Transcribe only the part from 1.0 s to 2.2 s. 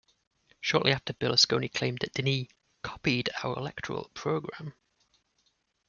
Berlusconi claimed that